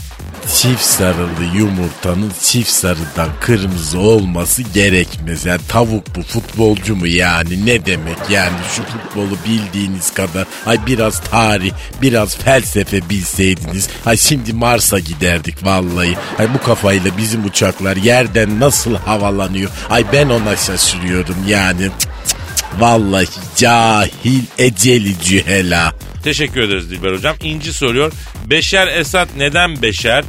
[0.58, 5.46] çift sarılı yumurtanın çift sarıdan kırmızı olması gerekmez.
[5.46, 11.20] Yani tavuk bu futbolcu mu yani ne demek yani şu futbolu bildiğiniz kadar ay biraz
[11.20, 11.72] tarih
[12.02, 16.18] biraz felsefe bilseydiniz ay şimdi Mars'a giderdik vallahi.
[16.40, 21.90] Ay bu kafayla bizim uçaklar yerden nasıl havalanıyor ay ben ona şaşırıyorum yani.
[22.00, 22.41] Cık cık.
[22.80, 25.94] Vallahi cahil eceli cühela.
[26.24, 27.36] Teşekkür ederiz Dilber hocam.
[27.44, 28.12] İnci soruyor.
[28.46, 30.24] Beşer Esat neden beşer?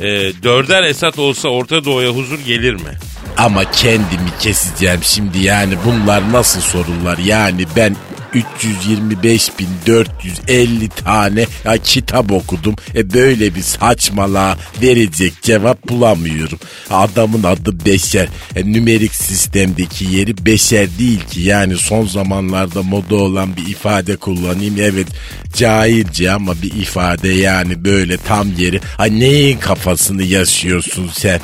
[0.00, 0.04] Ee,
[0.42, 2.98] dörder Esat olsa Orta Doğu'ya huzur gelir mi?
[3.36, 7.96] Ama kendimi keseceğim şimdi yani bunlar nasıl sorular yani ben
[8.34, 12.74] 325.450 tane ya kitap okudum.
[12.94, 16.58] E böyle bir saçmalığa verecek cevap bulamıyorum.
[16.90, 18.28] Adamın adı Beşer.
[18.56, 21.40] E, nümerik sistemdeki yeri Beşer değil ki.
[21.40, 24.74] Yani son zamanlarda moda olan bir ifade kullanayım.
[24.80, 25.06] Evet
[25.54, 28.80] cahilce ama bir ifade yani böyle tam yeri.
[28.98, 31.38] Ay neyin kafasını yaşıyorsun sen?
[31.38, 31.40] E,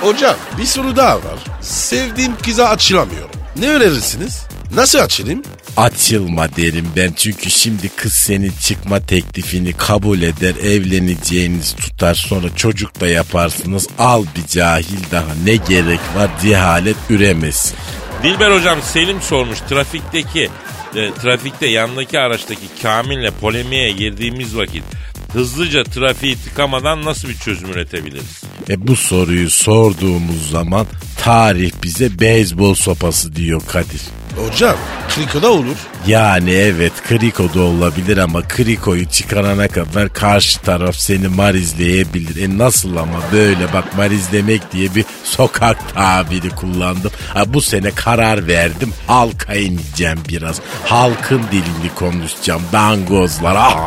[0.00, 1.38] hocam bir soru daha var.
[1.60, 3.41] Sevdiğim kıza açılamıyorum.
[3.56, 4.46] Ne önerirsiniz?
[4.74, 5.42] Nasıl açılayım?
[5.76, 13.00] Açılma derim ben çünkü şimdi kız senin çıkma teklifini kabul eder evleneceğiniz tutar sonra çocuk
[13.00, 17.76] da yaparsınız al bir cahil daha ne gerek var cehalet üremesin.
[18.22, 20.50] Dilber hocam Selim sormuş trafikteki
[20.94, 24.84] e, trafikte yanındaki araçtaki Kamil'le polemiğe girdiğimiz vakit
[25.32, 28.42] hızlıca trafiği tıkamadan nasıl bir çözüm üretebiliriz?
[28.70, 30.86] E bu soruyu sorduğumuz zaman
[31.18, 34.00] tarih bize beyzbol sopası diyor Kadir.
[34.36, 34.76] Hocam
[35.08, 35.76] krikoda olur.
[36.06, 42.42] Yani evet kriko da olabilir ama krikoyu çıkarana kadar karşı taraf seni marizleyebilir.
[42.42, 47.10] E nasıl ama böyle bak marizlemek diye bir sokak tabiri kullandım.
[47.34, 50.60] Ha, bu sene karar verdim halka ineceğim biraz.
[50.84, 53.72] Halkın dilini konuşacağım dangozlar.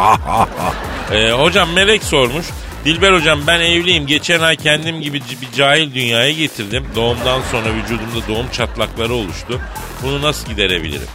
[1.11, 2.45] E, hocam Melek sormuş.
[2.85, 4.07] Dilber hocam ben evliyim.
[4.07, 6.85] Geçen ay kendim gibi bir cahil dünyaya getirdim.
[6.95, 9.61] Doğumdan sonra vücudumda doğum çatlakları oluştu.
[10.03, 11.07] Bunu nasıl giderebilirim?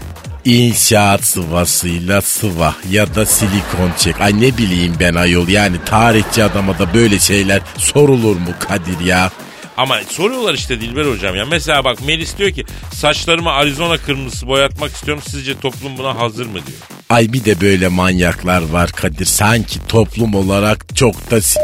[0.44, 4.20] İnşaat sıvasıyla sıva ya da silikon çek.
[4.20, 9.30] Ay ne bileyim ben ayol yani tarihçi adama da böyle şeyler sorulur mu Kadir ya?
[9.76, 11.46] Ama soruyorlar işte Dilber hocam ya.
[11.46, 15.22] Mesela bak Melis diyor ki saçlarımı Arizona kırmızısı boyatmak istiyorum.
[15.28, 16.99] Sizce toplum buna hazır mı diyor.
[17.11, 19.25] Ay bir de böyle manyaklar var Kadir.
[19.27, 21.61] Sanki toplum olarak çok da s-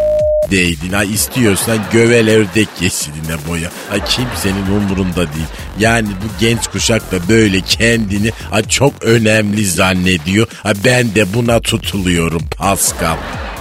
[0.51, 0.93] değdin.
[0.93, 3.71] Ay istiyorsan gövel ördek yeşiline boya.
[3.93, 5.47] Ay kimsenin umurunda değil.
[5.79, 10.47] Yani bu genç kuşak da böyle kendini ay çok önemli zannediyor.
[10.65, 13.17] Ay ben de buna tutuluyorum Pascal.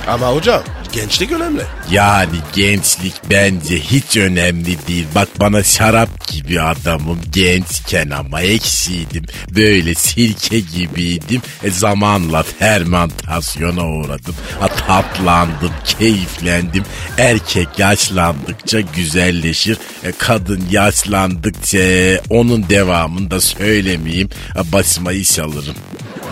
[0.08, 0.62] Ama hocam
[0.96, 1.62] gençlik önemli.
[1.92, 5.08] Yani gençlik bence hiç önemli değil.
[5.16, 9.26] Bak bana şarap gibi adamım gençken ama eksiydim.
[9.56, 11.42] Böyle sirke gibiydim.
[11.64, 14.36] E zamanla fermentasyona uğradım.
[14.60, 16.84] Ha, tatlandım, keyiflendim.
[17.18, 19.78] Erkek yaşlandıkça güzelleşir.
[20.04, 21.78] E, kadın yaşlandıkça
[22.30, 24.30] onun devamını da söylemeyeyim.
[24.54, 25.76] Ha, başıma iş alırım.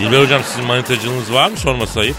[0.00, 2.16] Dilber hocam sizin manitacılığınız var mı sorması ayıp?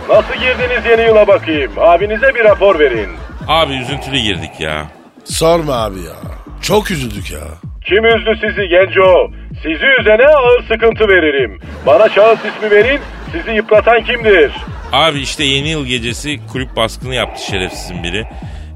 [0.08, 1.72] Nasıl girdiniz yeni yıla bakayım?
[1.78, 3.08] Abinize bir rapor verin.
[3.48, 4.86] Abi üzüntülü girdik ya.
[5.24, 6.39] Sorma abi ya.
[6.62, 7.40] Çok üzüldük ya.
[7.84, 9.30] Kim üzdü sizi genco?
[9.62, 11.60] Sizi üzene ağır sıkıntı veririm.
[11.86, 13.00] Bana şahıs ismi verin.
[13.32, 14.52] Sizi yıpratan kimdir?
[14.92, 18.24] Abi işte yeni yıl gecesi kulüp baskını yaptı şerefsizin biri.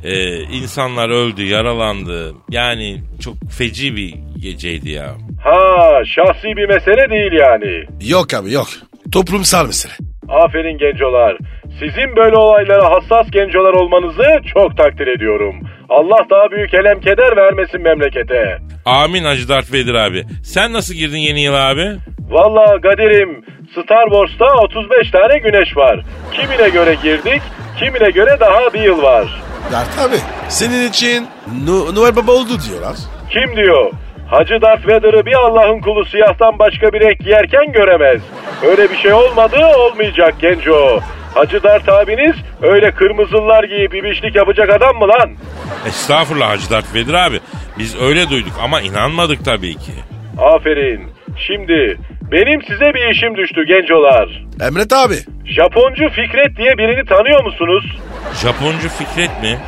[0.05, 2.35] Ee, insanlar öldü, yaralandı.
[2.51, 5.15] Yani çok feci bir geceydi ya.
[5.45, 7.85] Ha şahsi bir mesele değil yani.
[8.11, 8.67] Yok abi yok.
[9.13, 9.93] Toplumsal mesele.
[10.29, 11.37] Aferin gencolar.
[11.79, 15.55] Sizin böyle olaylara hassas gencolar olmanızı çok takdir ediyorum.
[15.89, 18.59] Allah daha büyük elem keder vermesin memlekete.
[18.85, 20.25] Amin Hacı Darth Vader abi.
[20.45, 21.87] Sen nasıl girdin yeni yıla abi?
[22.31, 26.01] Valla Kadir'im Star Wars'ta 35 tane güneş var.
[26.33, 27.43] Kimine göre girdik,
[27.79, 29.43] kimine göre daha bir yıl var.
[29.73, 30.17] Dert abi
[30.49, 31.27] senin için
[31.67, 32.97] Nu- Noel Baba oldu diyorlar.
[33.31, 33.91] Kim diyor?
[34.31, 38.23] Hacı Darth Vader'ı bir Allah'ın kulu siyahtan başka bir renk giyerken göremez.
[38.71, 41.01] Öyle bir şey olmadı olmayacak genco.
[41.35, 45.31] Hacı Dart abiniz öyle kırmızılar giyip ibişlik yapacak adam mı lan?
[45.87, 47.41] Estağfurullah Hacı Darth Vader abi.
[47.79, 49.93] Biz öyle duyduk ama inanmadık tabii ki.
[50.39, 51.01] Aferin.
[51.47, 51.99] Şimdi
[52.33, 54.45] benim size bir işim düştü gencolar.
[54.61, 55.17] Emret abi.
[55.45, 57.85] Japoncu Fikret diye birini tanıyor musunuz?
[58.43, 59.59] Japoncu Fikret mi?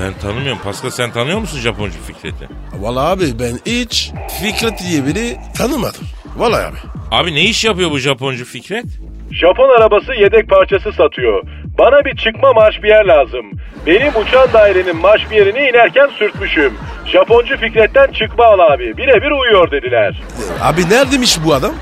[0.00, 0.58] Ben tanımıyorum.
[0.64, 2.48] Pascal sen tanıyor musun Japoncu Fikret'i?
[2.80, 4.10] Vallahi abi ben hiç
[4.42, 6.04] Fikret diye biri tanımadım.
[6.36, 6.76] Vallahi abi.
[7.10, 8.84] Abi ne iş yapıyor bu Japoncu Fikret?
[9.32, 11.42] Japon arabası yedek parçası satıyor.
[11.78, 13.46] Bana bir çıkma marş bir yer lazım.
[13.86, 16.72] Benim uçan dairenin marş bir yerini inerken sürtmüşüm.
[17.06, 18.96] Japoncu Fikret'ten çıkma al abi.
[18.96, 20.20] Birebir uyuyor dediler.
[20.62, 21.72] Abi neredeymiş bu adam?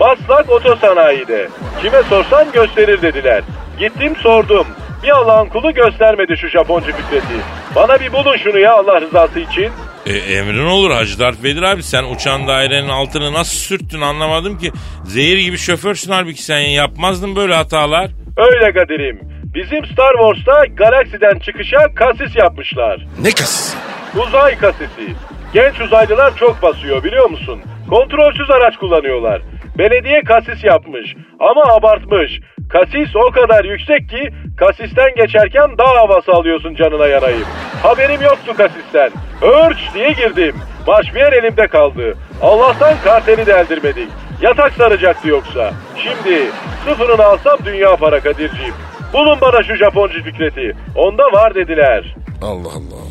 [0.00, 1.48] Maslak Otosanayi'de.
[1.82, 3.42] Kime sorsan gösterir dediler.
[3.78, 4.66] Gittim sordum.
[5.02, 7.36] Bir Allah'ın kulu göstermedi şu Japoncu Fikret'i.
[7.76, 9.68] Bana bir bulun şunu ya Allah rızası için.
[10.06, 11.82] E, emrin olur Hacı Darth Vader abi.
[11.82, 14.72] Sen uçan dairenin altını nasıl sürttün anlamadım ki.
[15.04, 18.10] Zehir gibi şoförsün halbuki sen yapmazdın böyle hatalar.
[18.36, 19.20] Öyle Kadir'im.
[19.54, 23.06] Bizim Star Wars'ta galaksiden çıkışa kasis yapmışlar.
[23.22, 23.76] Ne kasisi?
[24.16, 25.14] Uzay kasisi.
[25.54, 27.60] Genç uzaylılar çok basıyor biliyor musun?
[27.90, 29.42] Kontrolsüz araç kullanıyorlar.
[29.78, 32.40] Belediye kasis yapmış ama abartmış.
[32.70, 37.46] Kasis o kadar yüksek ki kasisten geçerken dağ havası alıyorsun canına yanayım.
[37.82, 39.10] Haberim yoktu kasisten.
[39.42, 40.56] Örç diye girdim.
[40.86, 42.14] Maşmiyer elimde kaldı.
[42.42, 44.08] Allah'tan karteli deldirmedik.
[44.42, 45.72] Yatak saracaktı yoksa.
[46.02, 46.42] Şimdi
[46.88, 48.74] sıfırını alsam dünya para Kadir'ciğim.
[49.12, 50.72] Bulun bana şu Japoncu Fikret'i.
[50.96, 52.14] Onda var dediler.
[52.42, 53.02] Allah Allah.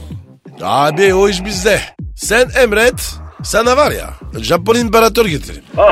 [0.64, 1.80] Abi o iş bizde.
[2.16, 3.16] Sen emret.
[3.44, 4.10] Sana var ya
[4.42, 5.64] Japon imparator getirin.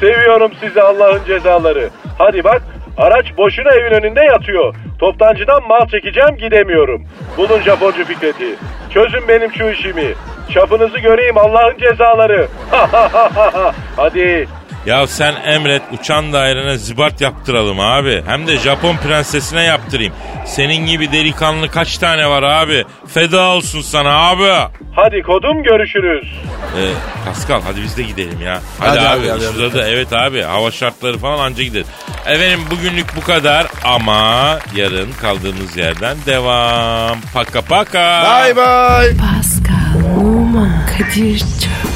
[0.00, 1.90] Seviyorum sizi Allah'ın cezaları.
[2.18, 2.62] Hadi bak
[2.96, 4.74] araç boşuna evin önünde yatıyor.
[4.98, 7.04] Toptancıdan mal çekeceğim gidemiyorum.
[7.36, 8.54] Bulun Japoncu Fikret'i.
[8.90, 10.14] Çözün benim şu işimi.
[10.54, 12.48] Çapınızı göreyim Allah'ın cezaları.
[13.96, 14.48] Hadi.
[14.86, 18.22] Ya sen emret uçan dairene zibart yaptıralım abi.
[18.26, 20.12] Hem de Japon prensesine yaptırayım.
[20.46, 22.84] Senin gibi delikanlı kaç tane var abi?
[23.06, 24.72] Feda olsun sana abi.
[24.96, 26.28] Hadi kodum görüşürüz.
[26.78, 26.88] Ee,
[27.26, 28.60] Pascal hadi biz de gidelim ya.
[28.80, 29.74] Hadi, Hadi abi, abi, hadi.
[29.74, 31.86] da evet abi hava şartları falan anca gideriz.
[32.26, 37.18] Efendim bugünlük bu kadar ama yarın kaldığımız yerden devam.
[37.34, 38.22] Paka paka.
[38.24, 39.16] Bye bye.
[39.16, 41.95] Pascal, Oman, Kadir çok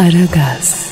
[0.00, 0.89] Aragaz.